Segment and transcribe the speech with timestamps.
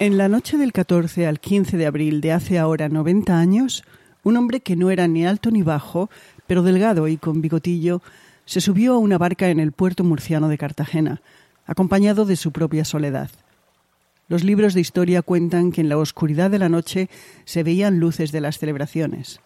[0.00, 3.84] En la noche del 14 al 15 de abril de hace ahora 90 años,
[4.24, 6.10] un hombre que no era ni alto ni bajo,
[6.48, 8.02] pero delgado y con bigotillo,
[8.44, 11.22] se subió a una barca en el puerto murciano de Cartagena,
[11.64, 13.30] acompañado de su propia soledad.
[14.26, 17.08] Los libros de historia cuentan que en la oscuridad de la noche
[17.44, 19.38] se veían luces de las celebraciones.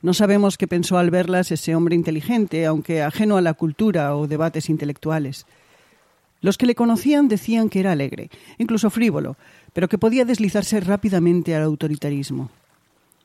[0.00, 4.26] No sabemos qué pensó al verlas ese hombre inteligente, aunque ajeno a la cultura o
[4.26, 5.44] debates intelectuales.
[6.42, 8.28] Los que le conocían decían que era alegre,
[8.58, 9.36] incluso frívolo,
[9.72, 12.50] pero que podía deslizarse rápidamente al autoritarismo.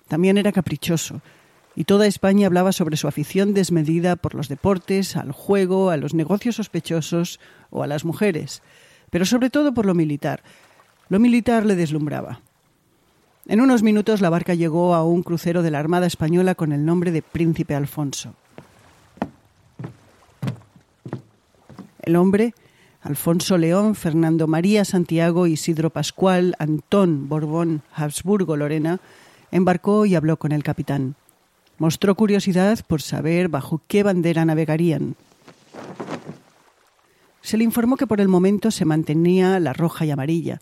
[0.07, 1.21] También era caprichoso,
[1.75, 6.13] y toda España hablaba sobre su afición desmedida por los deportes, al juego, a los
[6.13, 7.39] negocios sospechosos
[7.71, 8.61] o a las mujeres,
[9.09, 10.43] pero sobre todo por lo militar.
[11.09, 12.41] Lo militar le deslumbraba.
[13.47, 16.85] En unos minutos la barca llegó a un crucero de la Armada Española con el
[16.85, 18.35] nombre de Príncipe Alfonso.
[22.01, 22.53] El hombre
[23.07, 28.99] Alfonso León, Fernando María Santiago, Isidro Pascual, Antón Borbón, Habsburgo Lorena,
[29.49, 31.15] embarcó y habló con el capitán.
[31.77, 35.15] Mostró curiosidad por saber bajo qué bandera navegarían.
[37.41, 40.59] Se le informó que por el momento se mantenía la roja y amarilla,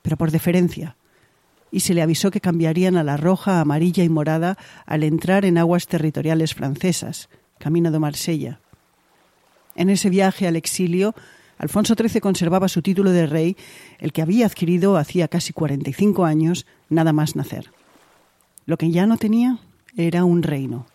[0.00, 0.96] pero por deferencia,
[1.70, 5.58] y se le avisó que cambiarían a la roja, amarilla y morada al entrar en
[5.58, 8.60] aguas territoriales francesas, camino de Marsella.
[9.74, 11.14] En ese viaje al exilio,
[11.58, 13.56] Alfonso XIII conservaba su título de rey,
[13.98, 17.70] el que había adquirido hacía casi 45 años, nada más nacer.
[18.66, 19.58] Lo que ya no tenía
[19.96, 20.86] era un reino.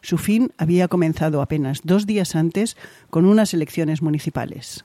[0.00, 2.76] Su fin había comenzado apenas dos días antes
[3.10, 4.84] con unas elecciones municipales.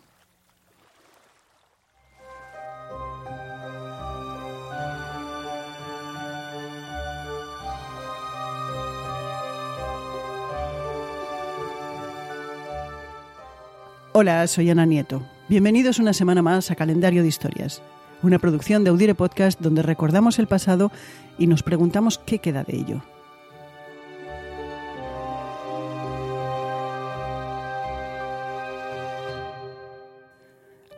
[14.24, 15.22] Hola, soy Ana Nieto.
[15.50, 17.82] Bienvenidos una semana más a Calendario de Historias,
[18.22, 20.94] una producción de Audire Podcast donde recordamos el pasado
[21.38, 23.04] y nos preguntamos qué queda de ello.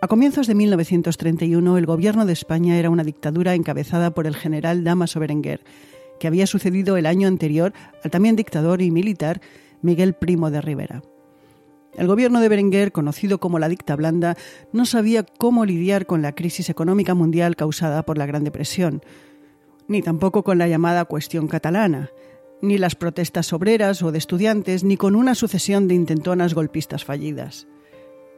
[0.02, 4.84] A comienzos de 1931, el gobierno de España era una dictadura encabezada por el general
[4.84, 5.62] Damaso Berenguer,
[6.20, 9.42] que había sucedido el año anterior al también dictador y militar
[9.82, 11.02] Miguel Primo de Rivera.
[11.98, 14.36] El gobierno de Berenguer, conocido como la dicta blanda,
[14.74, 19.02] no sabía cómo lidiar con la crisis económica mundial causada por la Gran Depresión,
[19.88, 22.10] ni tampoco con la llamada cuestión catalana,
[22.62, 27.68] ni las protestas obreras o de estudiantes, ni con una sucesión de intentonas golpistas fallidas.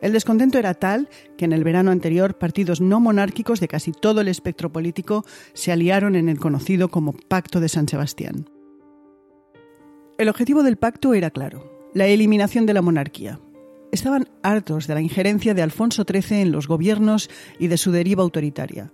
[0.02, 4.22] El descontento era tal que en el verano anterior partidos no monárquicos de casi todo
[4.22, 8.48] el espectro político se aliaron en el conocido como Pacto de San Sebastián.
[10.20, 13.40] El objetivo del pacto era claro, la eliminación de la monarquía,
[13.92, 18.24] estaban hartos de la injerencia de Alfonso XIII en los gobiernos y de su deriva
[18.24, 18.92] autoritaria,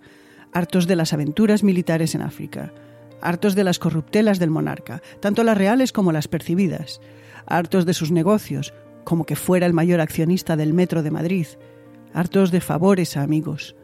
[0.51, 2.73] hartos de las aventuras militares en África,
[3.21, 7.01] hartos de las corruptelas del monarca, tanto las reales como las percibidas,
[7.45, 11.47] hartos de sus negocios, como que fuera el mayor accionista del Metro de Madrid,
[12.13, 13.75] hartos de favores a amigos.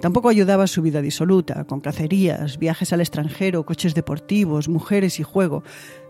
[0.00, 5.62] Tampoco ayudaba su vida disoluta, con cacerías, viajes al extranjero, coches deportivos, mujeres y juego.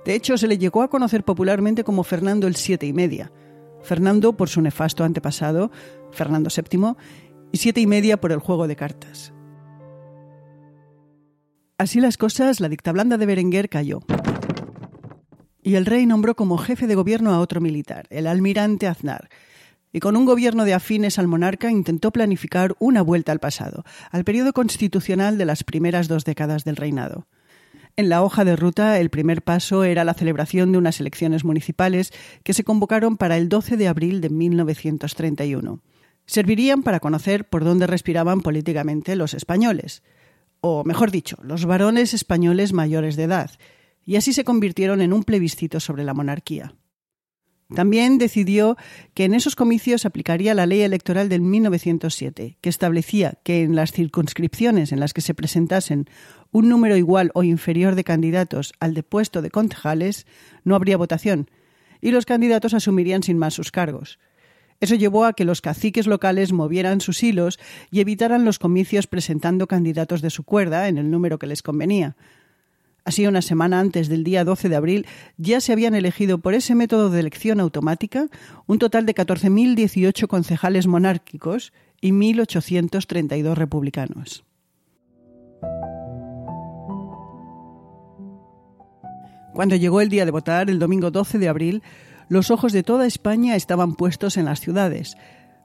[0.06, 3.30] De hecho, se le llegó a conocer popularmente como Fernando el Siete y Media,
[3.82, 5.70] Fernando por su nefasto antepasado,
[6.12, 6.94] Fernando VII,
[7.52, 9.32] y siete y media por el juego de cartas.
[11.78, 14.00] Así las cosas, la dictablanda de Berenguer cayó.
[15.62, 19.28] Y el rey nombró como jefe de gobierno a otro militar, el almirante Aznar,
[19.92, 24.24] y con un gobierno de afines al monarca intentó planificar una vuelta al pasado, al
[24.24, 27.26] periodo constitucional de las primeras dos décadas del reinado.
[27.94, 32.10] En la hoja de ruta, el primer paso era la celebración de unas elecciones municipales
[32.42, 35.82] que se convocaron para el 12 de abril de 1931.
[36.24, 40.02] Servirían para conocer por dónde respiraban políticamente los españoles,
[40.62, 43.50] o mejor dicho, los varones españoles mayores de edad,
[44.04, 46.74] y así se convirtieron en un plebiscito sobre la monarquía.
[47.74, 48.76] También decidió
[49.14, 53.92] que en esos comicios aplicaría la ley electoral del 1907, que establecía que en las
[53.92, 56.06] circunscripciones en las que se presentasen
[56.50, 60.26] un número igual o inferior de candidatos al de puesto de concejales,
[60.64, 61.50] no habría votación,
[62.02, 64.18] y los candidatos asumirían sin más sus cargos.
[64.80, 67.58] Eso llevó a que los caciques locales movieran sus hilos
[67.90, 72.16] y evitaran los comicios presentando candidatos de su cuerda en el número que les convenía,
[73.04, 75.06] Así, una semana antes del día 12 de abril,
[75.36, 78.28] ya se habían elegido por ese método de elección automática
[78.66, 84.44] un total de 14.018 concejales monárquicos y 1.832 republicanos.
[89.52, 91.82] Cuando llegó el día de votar, el domingo 12 de abril,
[92.28, 95.16] los ojos de toda España estaban puestos en las ciudades,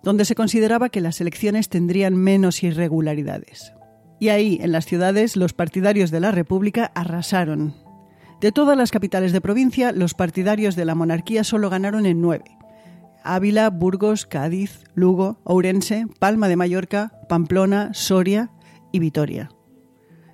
[0.04, 3.76] donde se consideraba que las elecciones tendrían menos irregularidades.
[4.19, 7.75] Y ahí, en las ciudades, los partidarios de la República arrasaron.
[8.42, 12.58] De todas las capitales de provincia, los partidarios de la monarquía solo ganaron en nueve.
[13.24, 18.52] Ávila, Burgos, Cádiz, Lugo, Ourense, Palma de Mallorca, Pamplona, Soria
[18.92, 19.50] y Vitoria.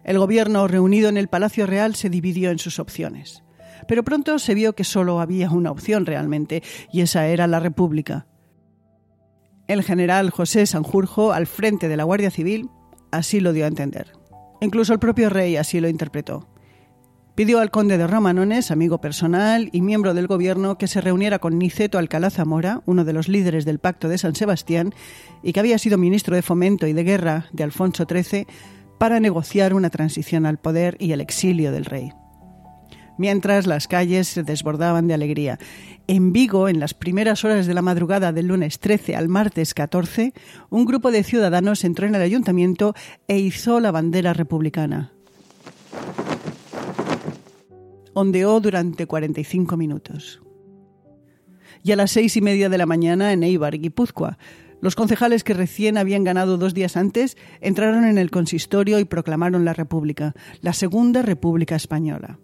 [0.04, 3.44] El gobierno reunido en el Palacio Real se dividió en sus opciones.
[3.88, 8.28] Pero pronto se vio que solo había una opción realmente, y esa era la República.
[9.68, 12.70] El general José Sanjurjo, al frente de la Guardia Civil,
[13.13, 14.12] así lo dio a entender.
[14.62, 16.48] Incluso el propio rey así lo interpretó.
[17.36, 21.57] Pidió al conde de Romanones, amigo personal y miembro del gobierno, que se reuniera con
[21.57, 24.94] Niceto Alcalá Zamora, uno de los líderes del Pacto de San Sebastián,
[25.42, 28.45] y que había sido ministro de Fomento y de Guerra de Alfonso XIII,
[29.00, 32.13] para negociar una transición al poder y el exilio del rey
[33.18, 35.60] mientras las calles se desbordaban de alegría.
[36.07, 40.33] En Vigo, en las primeras horas de la madrugada del lunes 13 al martes 14,
[40.69, 42.94] un grupo de ciudadanos entró en el ayuntamiento
[43.27, 45.13] e hizo la bandera republicana.
[48.13, 50.42] Ondeó durante 45 minutos.
[51.83, 54.38] Y a las seis y media de la mañana en Eibar, Guipúzcoa,
[54.83, 59.63] los concejales que recién habían ganado dos días antes entraron en el consistorio y proclamaron
[59.63, 62.39] la República, la Segunda República Española.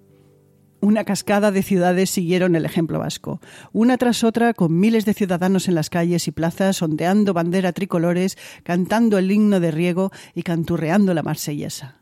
[0.82, 3.42] Una cascada de ciudades siguieron el ejemplo vasco,
[3.74, 8.38] una tras otra con miles de ciudadanos en las calles y plazas ondeando bandera tricolores,
[8.64, 12.00] cantando el himno de riego y canturreando la marsellesa.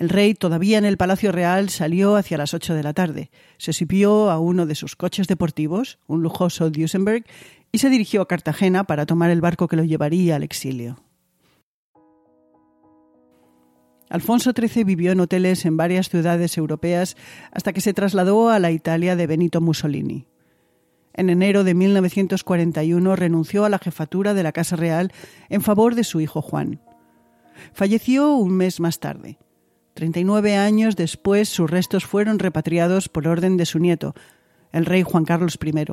[0.00, 3.30] El rey, todavía en el Palacio Real, salió hacia las ocho de la tarde.
[3.58, 7.26] Se subió a uno de sus coches deportivos, un lujoso Duesenberg,
[7.72, 11.02] y se dirigió a Cartagena para tomar el barco que lo llevaría al exilio.
[14.08, 17.16] Alfonso XIII vivió en hoteles en varias ciudades europeas
[17.52, 20.26] hasta que se trasladó a la Italia de Benito Mussolini.
[21.12, 25.12] En enero de 1941 renunció a la jefatura de la Casa Real
[25.48, 26.80] en favor de su hijo Juan.
[27.72, 29.38] Falleció un mes más tarde.
[29.94, 34.14] Treinta y nueve años después sus restos fueron repatriados por orden de su nieto,
[34.72, 35.84] el rey Juan Carlos I,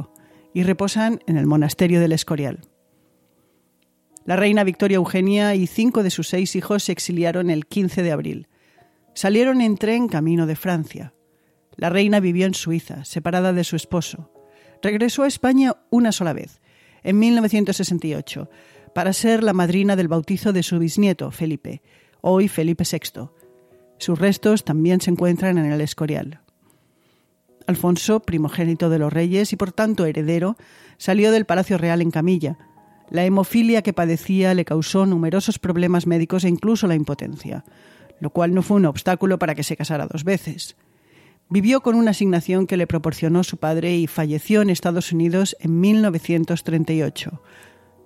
[0.57, 2.61] y reposan en el monasterio del Escorial.
[4.25, 8.11] La reina Victoria Eugenia y cinco de sus seis hijos se exiliaron el 15 de
[8.11, 8.47] abril.
[9.13, 11.13] Salieron en tren camino de Francia.
[11.75, 14.31] La reina vivió en Suiza, separada de su esposo.
[14.81, 16.59] Regresó a España una sola vez,
[17.03, 18.49] en 1968,
[18.95, 21.83] para ser la madrina del bautizo de su bisnieto, Felipe,
[22.21, 23.29] hoy Felipe VI.
[23.99, 26.41] Sus restos también se encuentran en el Escorial.
[27.67, 30.55] Alfonso, primogénito de los reyes y por tanto heredero,
[30.97, 32.57] salió del Palacio Real en camilla.
[33.09, 37.63] La hemofilia que padecía le causó numerosos problemas médicos e incluso la impotencia,
[38.19, 40.75] lo cual no fue un obstáculo para que se casara dos veces.
[41.49, 45.79] Vivió con una asignación que le proporcionó su padre y falleció en Estados Unidos en
[45.79, 47.41] 1938.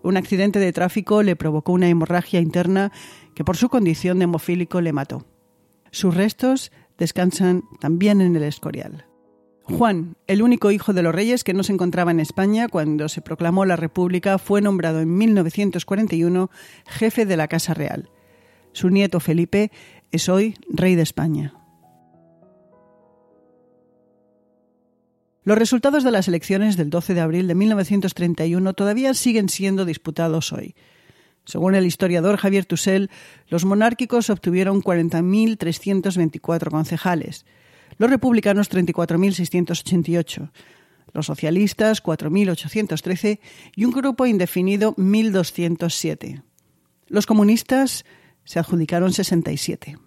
[0.03, 2.91] Un accidente de tráfico le provocó una hemorragia interna
[3.35, 5.25] que por su condición de hemofílico le mató.
[5.91, 9.05] Sus restos descansan también en el Escorial.
[9.63, 13.21] Juan, el único hijo de los reyes que no se encontraba en España cuando se
[13.21, 16.49] proclamó la República, fue nombrado en 1941
[16.87, 18.09] jefe de la Casa Real.
[18.73, 19.71] Su nieto Felipe
[20.11, 21.53] es hoy rey de España.
[25.43, 30.53] Los resultados de las elecciones del 12 de abril de 1931 todavía siguen siendo disputados
[30.53, 30.75] hoy.
[31.45, 33.09] Según el historiador Javier Tussell,
[33.47, 37.47] los monárquicos obtuvieron 40.324 concejales,
[38.01, 40.49] los republicanos 34.688,
[41.13, 43.39] los socialistas 4.813
[43.75, 46.41] y un grupo indefinido 1.207.
[47.05, 48.03] Los comunistas
[48.43, 49.99] se adjudicaron 67.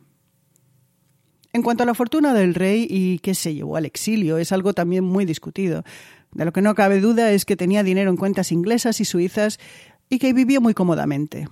[1.52, 4.72] En cuanto a la fortuna del rey y qué se llevó al exilio, es algo
[4.72, 5.84] también muy discutido.
[6.32, 9.60] De lo que no cabe duda es que tenía dinero en cuentas inglesas y suizas
[10.08, 11.46] y que vivió muy cómodamente.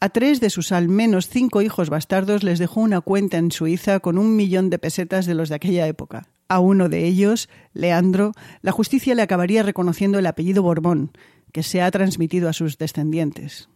[0.00, 3.98] A tres de sus al menos cinco hijos bastardos les dejó una cuenta en Suiza
[3.98, 6.28] con un millón de pesetas de los de aquella época.
[6.46, 11.10] A uno de ellos, Leandro, la justicia le acabaría reconociendo el apellido Borbón,
[11.52, 13.68] que se ha transmitido a sus descendientes.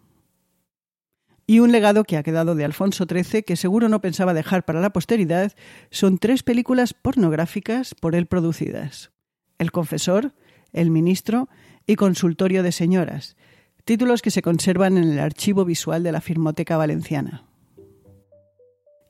[1.44, 4.80] Y un legado que ha quedado de Alfonso XIII, que seguro no pensaba dejar para
[4.80, 5.52] la posteridad,
[5.90, 9.10] son tres películas pornográficas por él producidas.
[9.58, 10.34] El confesor,
[10.72, 11.48] El ministro
[11.84, 13.36] y Consultorio de señoras,
[13.84, 17.44] títulos que se conservan en el archivo visual de la Filmoteca Valenciana.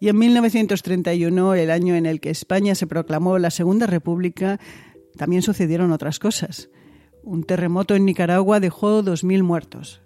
[0.01, 4.59] Y en 1931, el año en el que España se proclamó la Segunda República,
[5.17, 6.71] también sucedieron otras cosas.
[7.23, 10.03] Un terremoto en Nicaragua dejó 2.000 muertos.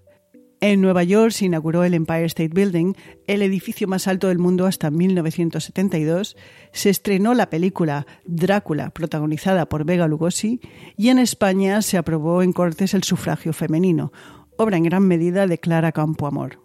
[0.60, 2.94] En Nueva York se inauguró el Empire State Building,
[3.26, 6.36] el edificio más alto del mundo hasta 1972.
[6.72, 10.60] Se estrenó la película Drácula, protagonizada por Vega Lugosi,
[10.96, 14.12] y en España se aprobó en Cortes el sufragio femenino,
[14.56, 16.60] obra en gran medida de Clara Campoamor.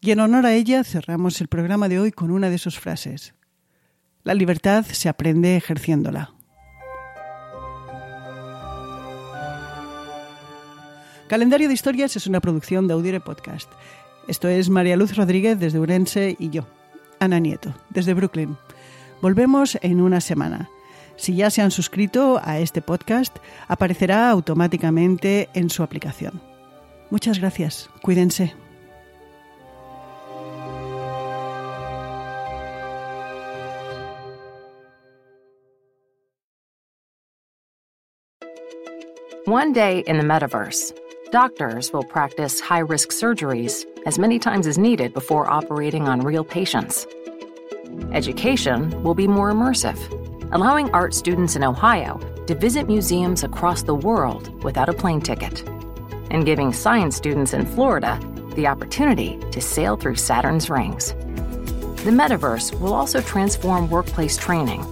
[0.00, 3.34] Y en honor a ella cerramos el programa de hoy con una de sus frases.
[4.22, 6.32] La libertad se aprende ejerciéndola.
[11.28, 13.70] Calendario de Historias es una producción de Audire Podcast.
[14.26, 16.66] Esto es María Luz Rodríguez desde Urense y yo,
[17.20, 18.56] Ana Nieto, desde Brooklyn.
[19.20, 20.70] Volvemos en una semana.
[21.20, 23.36] Si ya se han suscrito a este podcast,
[23.68, 26.40] aparecerá automáticamente en su aplicación.
[27.10, 27.90] Muchas gracias.
[28.00, 28.54] Cuídense.
[39.44, 40.94] One day in the metaverse.
[41.32, 46.44] Doctors will practice high risk surgeries as many times as needed before operating on real
[46.44, 47.06] patients.
[48.12, 49.98] Education will be more immersive,
[50.52, 55.62] allowing art students in Ohio to visit museums across the world without a plane ticket,
[56.30, 58.18] and giving science students in Florida
[58.54, 61.12] the opportunity to sail through Saturn's rings.
[62.04, 64.84] The metaverse will also transform workplace training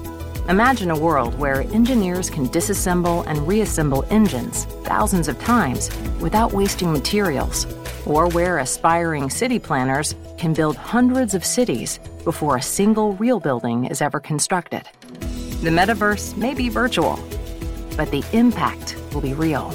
[0.49, 6.91] Imagine a world where engineers can disassemble and reassemble engines thousands of times without wasting
[6.91, 7.67] materials,
[8.07, 13.85] or where aspiring city planners can build hundreds of cities before a single real building
[13.85, 14.88] is ever constructed.
[15.61, 17.19] The metaverse may be virtual,
[17.97, 19.75] but the impact will be real.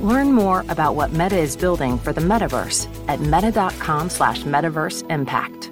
[0.00, 5.70] Learn more about what Meta is building for the metaverse at meta.com slash metaverse impact.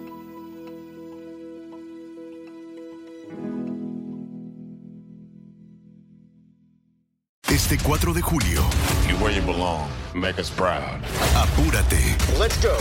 [7.48, 8.62] Este 4 de julio.
[9.08, 9.90] You where you belong.
[10.14, 11.02] Make us proud.
[11.34, 12.38] Apúrate.
[12.38, 12.78] Let's go.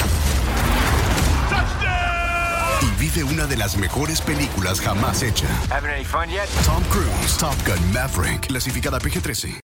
[2.83, 5.47] Y vive una de las mejores películas jamás hecha.
[5.69, 6.49] Having any fun yet?
[6.65, 9.61] Tom Cruise, Top Gun Maverick, clasificada PG-13.